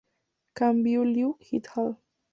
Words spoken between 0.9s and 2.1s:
Liu "et al.